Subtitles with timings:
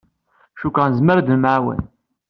[0.59, 1.81] Cukkeɣ nezmer ad nemɛawan.